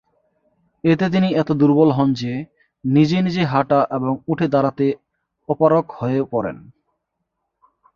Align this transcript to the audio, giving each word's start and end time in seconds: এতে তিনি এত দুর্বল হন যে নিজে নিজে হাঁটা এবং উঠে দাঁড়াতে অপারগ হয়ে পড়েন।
এতে 0.83 1.05
তিনি 1.09 1.29
এত 1.33 1.49
দুর্বল 1.51 1.89
হন 1.91 2.09
যে 2.13 2.33
নিজে 2.83 3.17
নিজে 3.21 3.43
হাঁটা 3.43 3.79
এবং 3.91 4.11
উঠে 4.27 4.47
দাঁড়াতে 4.47 4.85
অপারগ 5.49 5.85
হয়ে 5.97 6.19
পড়েন। 6.31 6.57